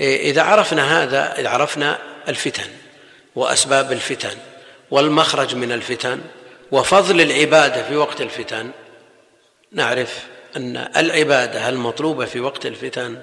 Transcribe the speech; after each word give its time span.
إذا 0.00 0.42
عرفنا 0.42 1.02
هذا 1.02 1.38
إذا 1.38 1.48
عرفنا 1.48 1.98
الفتن 2.28 2.70
وأسباب 3.34 3.92
الفتن 3.92 4.36
والمخرج 4.90 5.54
من 5.54 5.72
الفتن 5.72 6.20
وفضل 6.72 7.20
العبادة 7.20 7.82
في 7.82 7.96
وقت 7.96 8.20
الفتن 8.20 8.70
نعرف 9.72 10.26
أن 10.56 10.76
العبادة 10.96 11.68
المطلوبة 11.68 12.24
في 12.24 12.40
وقت 12.40 12.66
الفتن؟ 12.66 13.18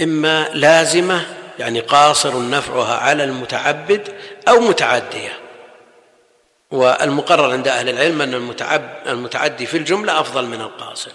إما 0.00 0.48
لازمة 0.54 1.26
يعني 1.58 1.80
قاصر 1.80 2.48
نفعها 2.50 2.96
على 2.96 3.24
المتعبد 3.24 4.08
أو 4.48 4.60
متعدية. 4.60 5.38
والمقرر 6.70 7.52
عند 7.52 7.68
أهل 7.68 7.88
العلم 7.88 8.22
أن 8.22 8.54
المتعدي 9.06 9.66
في 9.66 9.76
الجملة 9.76 10.20
أفضل 10.20 10.46
من 10.46 10.60
القاصر. 10.60 11.12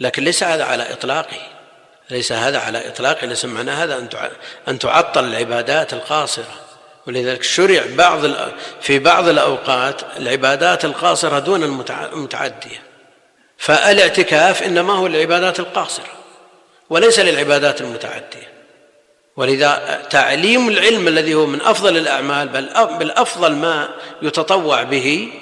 لكن 0.00 0.24
ليس 0.24 0.42
هذا 0.42 0.64
على 0.64 0.92
إطلاقه. 0.92 1.61
ليس 2.10 2.32
هذا 2.32 2.58
على 2.58 2.88
إطلاقه 2.88 3.26
ليس 3.26 3.44
معنى 3.44 3.70
هذا 3.70 4.08
أن 4.68 4.78
تعطل 4.78 5.24
العبادات 5.24 5.92
القاصرة. 5.92 6.54
ولذلك 7.06 7.42
شرع 7.42 7.82
بعض 7.88 8.20
في 8.80 8.98
بعض 8.98 9.28
الأوقات 9.28 10.02
العبادات 10.18 10.84
القاصرة 10.84 11.38
دون 11.38 11.62
المتعدية. 11.88 12.82
فالاعتكاف 13.58 14.62
إنما 14.62 14.92
هو 14.92 15.06
للعبادات 15.06 15.60
القاصرة 15.60 16.12
وليس 16.90 17.18
للعبادات 17.18 17.80
المتعدية. 17.80 18.52
ولذا 19.36 20.02
تعليم 20.10 20.68
العلم 20.68 21.08
الذي 21.08 21.34
هو 21.34 21.46
من 21.46 21.60
أفضل 21.60 21.96
الأعمال 21.96 22.48
بل 22.48 22.68
بالأفضل 22.98 23.52
ما 23.52 23.88
يتطوع 24.22 24.82
به 24.82 25.32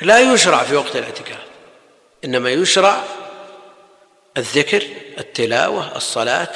لا 0.00 0.20
يشرع 0.20 0.62
في 0.62 0.76
وقت 0.76 0.96
الاعتكاف. 0.96 1.38
إنما 2.24 2.50
يشرع 2.50 3.02
الذكر 4.36 4.82
التلاوة 5.18 5.96
الصلاة 5.96 6.48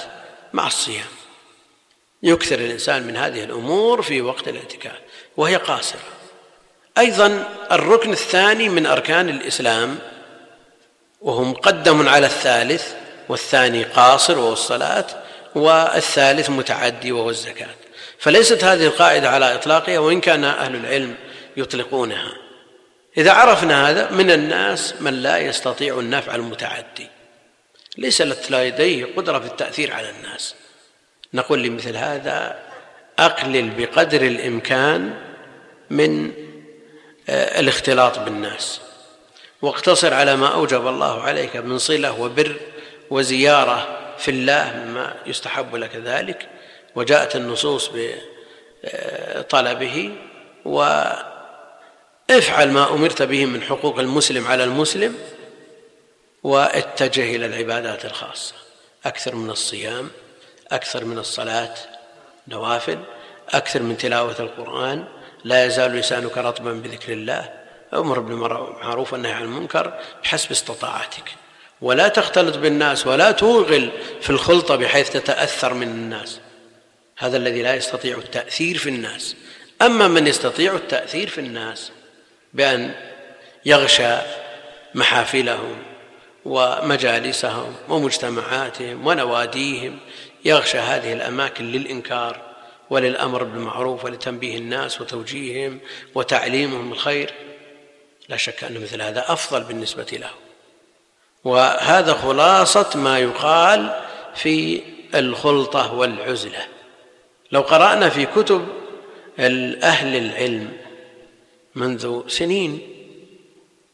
مع 0.52 0.66
الصيام. 0.66 1.06
يكثر 2.22 2.58
الإنسان 2.58 3.02
من 3.02 3.16
هذه 3.16 3.44
الأمور 3.44 4.02
في 4.02 4.22
وقت 4.22 4.48
الاعتكاف 4.48 5.00
وهي 5.36 5.56
قاصرة. 5.56 6.00
أيضا 6.98 7.48
الركن 7.72 8.12
الثاني 8.12 8.68
من 8.68 8.86
أركان 8.86 9.28
الإسلام 9.28 9.98
وهو 11.20 11.44
مقدم 11.44 12.08
على 12.08 12.26
الثالث 12.26 12.94
والثاني 13.28 13.84
قاصر 13.84 14.38
وهو 14.38 14.52
الصلاة 14.52 15.06
والثالث 15.54 16.50
متعدي 16.50 17.12
وهو 17.12 17.30
الزكاة. 17.30 17.74
فليست 18.18 18.64
هذه 18.64 18.86
القاعدة 18.86 19.30
على 19.30 19.54
إطلاقها 19.54 19.98
وإن 19.98 20.20
كان 20.20 20.44
أهل 20.44 20.76
العلم 20.76 21.14
يطلقونها. 21.56 22.32
إذا 23.18 23.32
عرفنا 23.32 23.90
هذا 23.90 24.10
من 24.10 24.30
الناس 24.30 24.94
من 25.00 25.14
لا 25.22 25.38
يستطيع 25.38 25.98
النفع 25.98 26.34
المتعدي. 26.34 27.15
ليس 27.98 28.22
لديه 28.50 29.06
قدرة 29.16 29.38
في 29.38 29.46
التأثير 29.46 29.92
على 29.92 30.10
الناس. 30.10 30.54
نقول 31.34 31.62
لمثل 31.62 31.96
هذا 31.96 32.58
أقلل 33.18 33.70
بقدر 33.70 34.22
الإمكان 34.22 35.14
من 35.90 36.32
آه، 37.28 37.60
الاختلاط 37.60 38.18
بالناس. 38.18 38.80
واقتصر 39.62 40.14
على 40.14 40.36
ما 40.36 40.46
أوجب 40.46 40.86
الله 40.86 41.22
عليك 41.22 41.56
من 41.56 41.78
صلة 41.78 42.20
وبر 42.20 42.56
وزيارة 43.10 43.98
في 44.18 44.30
الله 44.30 44.72
مما 44.76 45.14
يستحب 45.26 45.76
لك 45.76 45.96
ذلك. 45.96 46.48
وجاءت 46.94 47.36
النصوص 47.36 47.90
بطلبه 48.84 50.12
وافعل 50.64 51.10
ما 52.70 52.90
أمرت 52.90 53.22
به 53.22 53.46
من 53.46 53.62
حقوق 53.62 53.98
المسلم 53.98 54.46
على 54.46 54.64
المسلم. 54.64 55.14
واتجه 56.46 57.36
إلى 57.36 57.46
العبادات 57.46 58.04
الخاصة. 58.04 58.54
أكثر 59.06 59.34
من 59.34 59.50
الصيام 59.50 60.10
أكثر 60.72 61.04
من 61.04 61.18
الصلاة 61.18 61.74
نوافل 62.48 62.98
أكثر 63.48 63.82
من 63.82 63.96
تلاوة 63.96 64.36
القرآن. 64.40 65.04
لا 65.44 65.64
يزال 65.64 65.92
لسانك 65.92 66.38
رطبا 66.38 66.72
بذكر 66.72 67.12
الله. 67.12 67.52
أمر 67.94 68.18
بالمعروف 68.18 69.12
والنهي 69.12 69.32
عن 69.32 69.42
المنكر 69.42 69.98
بحسب 70.22 70.50
استطاعتك. 70.50 71.34
ولا 71.80 72.08
تختلط 72.08 72.56
بالناس 72.56 73.06
ولا 73.06 73.30
توغل 73.30 73.90
في 74.20 74.30
الخلطة 74.30 74.76
بحيث 74.76 75.10
تتأثر 75.10 75.74
من 75.74 75.88
الناس. 75.88 76.40
هذا 77.18 77.36
الذي 77.36 77.62
لا 77.62 77.74
يستطيع 77.74 78.18
التأثير 78.18 78.78
في 78.78 78.88
الناس. 78.88 79.36
أما 79.82 80.08
من 80.08 80.26
يستطيع 80.26 80.74
التأثير 80.74 81.28
في 81.28 81.38
الناس 81.38 81.92
بأن 82.54 82.94
يغشى 83.64 84.16
محافلهم 84.94 85.95
ومجالسهم 86.46 87.74
ومجتمعاتهم 87.88 89.06
ونواديهم 89.06 89.98
يغشى 90.44 90.78
هذه 90.78 91.12
الأماكن 91.12 91.64
للإنكار 91.64 92.40
وللأمر 92.90 93.44
بالمعروف 93.44 94.04
ولتنبيه 94.04 94.58
الناس 94.58 95.00
وتوجيههم 95.00 95.80
وتعليمهم 96.14 96.92
الخير. 96.92 97.34
لا 98.28 98.36
شك 98.36 98.64
أن 98.64 98.82
مثل 98.82 99.02
هذا 99.02 99.32
أفضل 99.32 99.64
بالنسبة 99.64 100.06
له. 100.12 100.30
وهذا 101.44 102.12
خلاصة 102.12 102.90
ما 102.94 103.18
يقال 103.18 104.00
في 104.34 104.82
الخلطة 105.14 105.94
والعزلة. 105.94 106.66
لو 107.52 107.60
قرأنا 107.60 108.08
في 108.08 108.26
كتب 108.26 108.68
أهل 109.82 110.16
العلم 110.16 110.72
منذ 111.74 112.28
سنين 112.28 112.80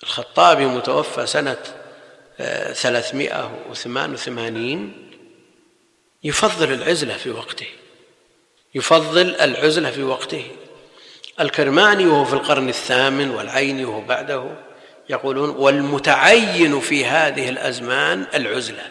الخطابي 0.02 0.66
متوفى 0.66 1.26
سنة 1.26 1.56
آه، 1.56 1.81
ثلاثمائة 2.72 3.58
وثمان 3.70 4.12
وثمانين 4.12 5.10
يفضل 6.24 6.72
العزلة 6.72 7.16
في 7.16 7.30
وقته. 7.30 7.66
يفضل 8.74 9.34
العزلة 9.34 9.90
في 9.90 10.02
وقته. 10.02 10.46
الكرماني 11.40 12.06
وهو 12.06 12.24
في 12.24 12.32
القرن 12.32 12.68
الثامن 12.68 13.30
والعيني 13.30 13.84
وهو 13.84 14.00
بعده 14.00 14.54
يقولون 15.10 15.50
والمتعين 15.50 16.80
في 16.80 17.04
هذه 17.04 17.48
الأزمان 17.48 18.26
العزلة. 18.34 18.90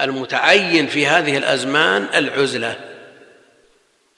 المتعين 0.00 0.86
في 0.86 1.06
هذه 1.06 1.38
الأزمان 1.38 2.08
العزلة 2.14 2.80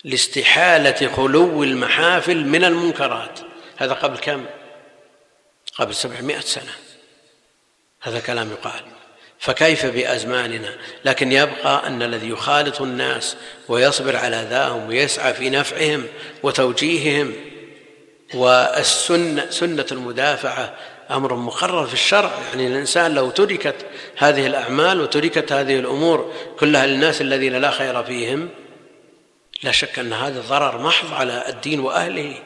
لاستحالة 0.04 1.08
خلو 1.08 1.62
المحافل 1.62 2.44
من 2.44 2.64
المنكرات. 2.64 3.40
هذا 3.76 3.92
قبل 3.92 4.18
كم؟ 4.18 4.44
قبل 5.78 5.94
سبعمائة 5.94 6.40
سنة. 6.40 6.72
هذا 8.00 8.20
كلام 8.20 8.50
يقال. 8.50 8.80
فكيف 9.38 9.86
بأزماننا؟ 9.86 10.76
لكن 11.04 11.32
يبقى 11.32 11.86
أن 11.86 12.02
الذي 12.02 12.28
يخالط 12.28 12.82
الناس 12.82 13.36
ويصبر 13.68 14.16
على 14.16 14.46
ذاهم 14.50 14.88
ويسعى 14.88 15.34
في 15.34 15.50
نفعهم 15.50 16.06
وتوجيههم 16.42 17.32
والسنة 18.34 19.50
سنة 19.50 19.86
المدافعة 19.92 20.74
أمر 21.10 21.34
مقرر 21.34 21.86
في 21.86 21.94
الشرع. 21.94 22.30
يعني 22.50 22.66
الإنسان 22.66 23.14
لو 23.14 23.30
تركت 23.30 23.74
هذه 24.16 24.46
الأعمال 24.46 25.00
وتركت 25.00 25.52
هذه 25.52 25.78
الأمور 25.78 26.32
كلها 26.58 26.86
للناس 26.86 27.20
الذين 27.20 27.56
لا 27.56 27.70
خير 27.70 28.02
فيهم 28.04 28.48
لا 29.62 29.72
شك 29.72 29.98
أن 29.98 30.12
هذا 30.12 30.40
ضرر 30.40 30.78
محض 30.82 31.12
على 31.12 31.44
الدين 31.48 31.80
وأهله. 31.80 32.42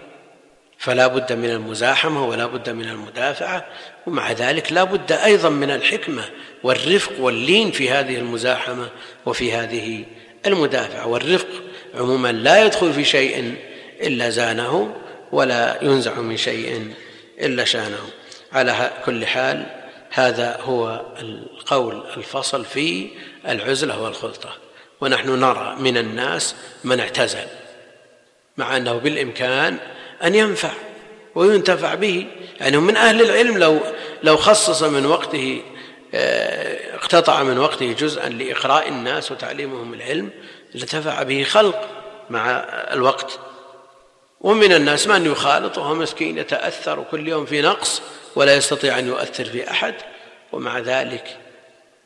فلا 0.84 1.06
بد 1.06 1.32
من 1.32 1.50
المزاحمة 1.50 2.26
ولا 2.26 2.46
بد 2.46 2.70
من 2.70 2.88
المدافعة 2.88 3.64
ومع 4.06 4.32
ذلك 4.32 4.72
لا 4.72 4.84
بد 4.84 5.12
أيضا 5.12 5.48
من 5.48 5.70
الحكمة 5.70 6.24
والرفق 6.62 7.12
واللين 7.20 7.70
في 7.70 7.90
هذه 7.90 8.18
المزاحمة 8.18 8.88
وفي 9.26 9.52
هذه 9.52 10.04
المدافعة. 10.46 11.06
والرفق 11.06 11.48
عموما 11.94 12.32
لا 12.32 12.64
يدخل 12.64 12.92
في 12.92 13.04
شيء 13.04 13.54
إلا 14.00 14.30
زانه 14.30 14.96
ولا 15.32 15.78
ينزع 15.82 16.14
من 16.14 16.36
شيء 16.36 16.94
إلا 17.40 17.64
شانه. 17.64 18.08
على 18.52 18.90
كل 19.04 19.26
حال 19.26 19.66
هذا 20.10 20.60
هو 20.60 21.02
القول 21.20 22.04
الفصل 22.16 22.64
في 22.64 23.08
العزلة 23.48 24.02
والخلطة. 24.02 24.56
ونحن 25.00 25.40
نرى 25.40 25.76
من 25.78 25.96
الناس 25.96 26.54
من 26.84 27.00
اعتزل 27.00 27.46
مع 28.56 28.76
أنه 28.76 28.92
بالإمكان 28.92 29.78
أن 30.24 30.34
ينفع 30.34 30.70
وينتفع 31.34 31.94
به. 31.94 32.26
يعني 32.60 32.76
من 32.76 32.96
أهل 32.96 33.22
العلم 33.22 33.58
لو 33.58 33.80
لو 34.22 34.36
خصص 34.36 34.82
من 34.82 35.06
وقته 35.06 35.62
آه، 36.14 36.94
اقتطع 36.94 37.42
من 37.42 37.58
وقته 37.58 37.92
جزءا 37.92 38.28
لإقراء 38.28 38.88
الناس 38.88 39.32
وتعليمهم 39.32 39.94
العلم 39.94 40.30
لانتفع 40.74 41.22
به 41.22 41.44
خلق 41.44 41.88
مع 42.30 42.64
الوقت. 42.92 43.38
ومن 44.40 44.72
الناس 44.72 45.06
من 45.06 45.26
يخالط 45.26 45.78
وهو 45.78 45.94
مسكين 45.94 46.38
يتأثر 46.38 47.04
كل 47.10 47.28
يوم 47.28 47.46
في 47.46 47.62
نقص 47.62 48.02
ولا 48.36 48.56
يستطيع 48.56 48.98
أن 48.98 49.08
يؤثر 49.08 49.44
في 49.44 49.70
أحد. 49.70 49.94
ومع 50.52 50.78
ذلك 50.78 51.36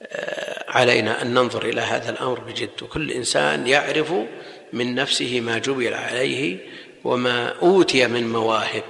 آه، 0.03 0.65
علينا 0.69 1.23
أن 1.23 1.35
ننظر 1.35 1.65
إلى 1.65 1.81
هذا 1.81 2.11
الأمر 2.11 2.41
بجد. 2.41 2.83
وكل 2.83 3.11
إنسان 3.11 3.67
يعرف 3.67 4.13
من 4.73 4.95
نفسه 4.95 5.41
ما 5.41 5.59
جبل 5.59 5.95
عليه 5.95 6.59
وما 7.09 7.55
أوتي 7.63 8.07
من 8.07 8.33
مواهب 8.33 8.83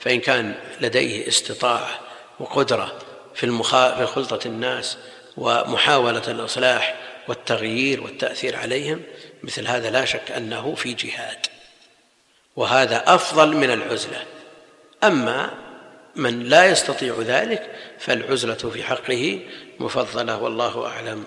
فإن 0.00 0.20
كان 0.20 0.54
لديه 0.80 1.28
استطاعة 1.28 2.00
وقدرة 2.40 2.98
في. 3.34 3.62
في 3.62 4.06
خلطة 4.06 4.46
الناس 4.46 4.96
ومحاولة 5.36 6.22
الإصلاح 6.28 6.94
والتغيير 7.28 8.02
والتأثير 8.02 8.56
عليهم 8.56 9.02
مثل 9.42 9.66
هذا 9.66 9.90
لا 9.90 10.04
شك 10.04 10.30
أنه 10.30 10.74
في 10.74 10.92
جهاد 10.92 11.38
وهذا 12.56 13.14
أفضل 13.14 13.56
من 13.56 13.70
العزلة 13.70 14.24
أما 15.04 15.50
من 16.16 16.42
لا 16.42 16.66
يستطيع 16.66 17.16
ذلك 17.20 17.70
فالعزلة 17.98 18.54
في 18.54 18.82
حقه 18.82 19.40
مفضلة 19.80 20.42
والله 20.42 20.86
أعلم 20.86 21.20